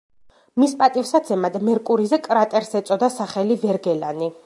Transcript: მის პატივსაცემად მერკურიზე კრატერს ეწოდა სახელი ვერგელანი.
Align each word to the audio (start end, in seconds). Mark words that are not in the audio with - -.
მის 0.63 0.71
პატივსაცემად 0.79 1.59
მერკურიზე 1.69 2.21
კრატერს 2.29 2.75
ეწოდა 2.83 3.15
სახელი 3.21 3.63
ვერგელანი. 3.67 4.37